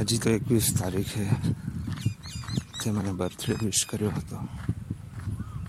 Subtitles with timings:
[0.00, 1.24] હજી તો એકવીસ તારીખે
[2.80, 4.38] તે મને બર્થડે વિશ કર્યો હતો,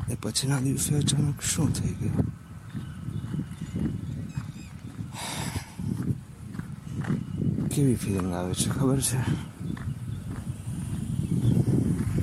[0.07, 2.27] એ પછીના દિવસે અચાનક શું થઈ ગયું?
[7.71, 9.19] કેવી ફિલિંગ આવે છે, ખબર છે?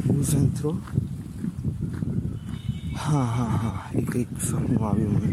[0.09, 0.73] યુઝ એન્ડ થ્રો
[2.99, 5.31] હા હા હા એ કંઈક સમજમાં આવ્યું મને.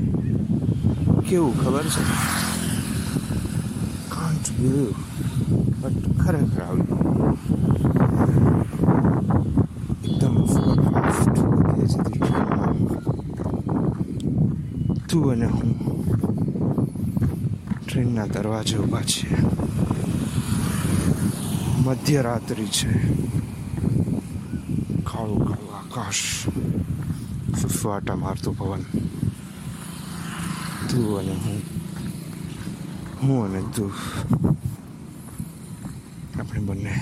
[1.27, 2.03] કેવું, ખબર છે?
[4.45, 4.91] કાન્ટ બિલીવ
[5.81, 7.33] બટ ખરેખર આવ્યું
[10.03, 11.35] એકદમ સુપરફાસ્ટ
[15.09, 15.71] તું અને હું
[17.85, 19.37] ટ્રેનના દરવાજે ઊભા છીએ.
[21.85, 22.91] મધ્યરાત્રિ છે.
[25.03, 26.47] કાળું કાળું આકાશ.
[27.61, 28.81] સુસવાટા મારતું પવન.
[30.89, 31.74] તું અને હું
[33.25, 33.91] હું અને તું
[36.35, 36.93] આપણે બંને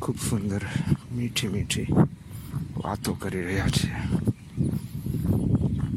[0.00, 0.62] ખૂબ સુંદર
[1.10, 1.86] મીઠી મીઠી
[2.76, 3.96] વાતો કરી રહ્યા છીએ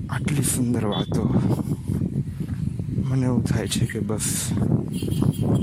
[0.10, 1.24] આટલી સુંદર વાતો
[3.04, 4.30] મને એવું થાય છે કે બસ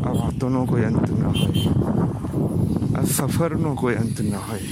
[0.05, 1.51] આ વાતોનો કોઈ અંત ન હોય
[2.95, 4.71] આ સફરનો કોઈ અંત ન હોય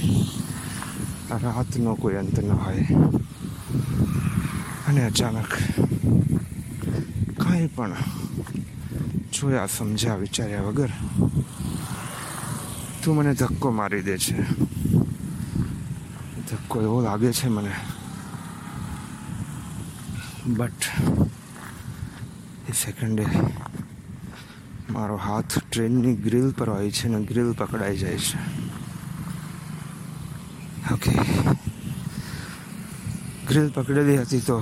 [1.31, 2.85] આ રાતનો કોઈ અંત ન હોય
[4.87, 5.51] અને અચાનક
[7.45, 7.93] કાંઈ પણ
[9.33, 10.91] જોયા, સમજ્યા, વિચાર્યા વગર
[13.03, 14.37] તું મને ધક્કો મારી દે છે.
[16.49, 17.73] ધક્કો એવો લાગે છે મને.
[20.47, 20.81] બટ
[22.69, 23.25] એ સેકન્ડે
[24.89, 28.37] મારો હાથ ટ્રેનની ગ્રીલ પર હોય છે અને ગ્રીલ પકડાઈ જાય છે.
[30.93, 31.13] ઓકે
[33.47, 34.57] ગ્રીલ પકડેલી હતી તો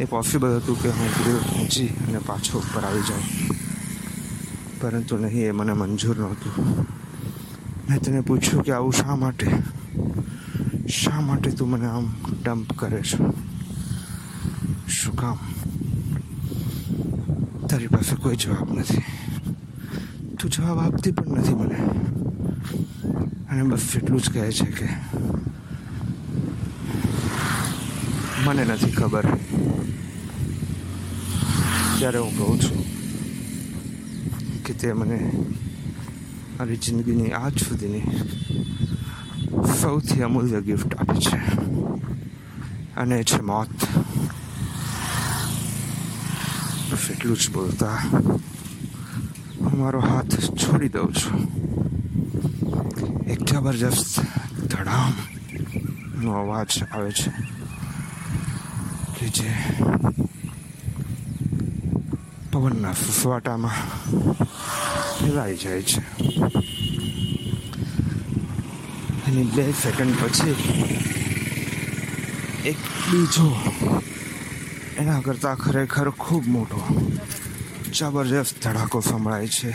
[0.00, 3.22] એ પોસિબલ હતું કે હું ગ્રીલ ખેંચી અને પાછો ઉપર આવી જાઉં.
[4.80, 6.80] પરંતુ નહીં, એ મને મંજૂર નહોતું.
[7.90, 9.50] મેં તને પૂછ્યું કે આવું શા માટે?
[10.88, 12.14] શા માટે તું મને આમ
[12.44, 13.34] ડમ્પ કરે છો?
[14.88, 15.36] શું કામ?
[17.66, 19.02] તારી પાસે કોઈ જવાબ નથી.
[20.40, 21.76] તું જવાબ આપતી પણ નથી મને.
[23.50, 24.88] અને બસ એટલું જ કહે છે કે
[28.44, 29.38] મને નથી ખબર.
[31.98, 32.86] ત્યારે હું કહું છું.
[34.62, 35.32] કે તે મને
[36.58, 38.02] મારી જિંદગીની આજ સુધીની
[39.80, 41.36] સૌથી અમૂલ્ય ગિફ્ટ આપી છે.
[42.96, 43.68] અને છે મોત.
[47.10, 47.88] એટલું જ બોલતા
[49.60, 51.40] હું મારો હાથ છોડી દઉં છું.
[53.26, 54.20] એક જબરજસ્ત
[54.64, 55.12] ધડામ
[56.24, 57.30] નો અવાજ આવે છે.
[59.18, 59.54] કે જે
[62.56, 64.00] પવનના ફૂફવાટામાં
[65.18, 66.00] ફેલાઈ જાય છે.
[69.26, 70.54] અને બે સેકન્ડ પછી
[72.64, 72.76] એક
[73.10, 73.60] બીજો
[74.98, 77.10] એના કરતાં ખરેખર ખૂબ મોટો
[77.94, 79.70] જબરજસ્ત ધડાકો સંભળાય છે.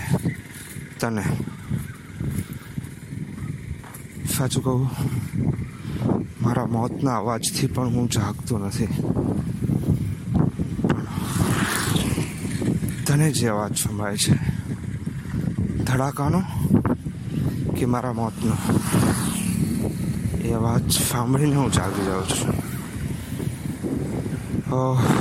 [0.99, 1.23] તને
[4.37, 4.89] સાચું કહું?
[6.41, 8.87] મારા મોતના અવાજથી પણ હું જાગતો નથી.
[13.11, 14.33] તને જે અવાજ સંભળાય છે.
[15.83, 16.43] ધડાકાનો
[17.77, 18.51] કે મારા મોતનો?
[20.41, 22.53] એ અવાજ સાંભળીને હું જાગી જાઉં છું.
[24.73, 25.20] ઓહ.